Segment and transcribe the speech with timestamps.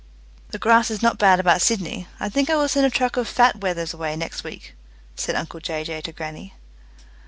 [0.49, 2.07] "The grass is not bad about Sydney.
[2.19, 4.73] I think I will send a truck of fat wethers away next week,"
[5.15, 6.55] said uncle Jay Jay to grannie.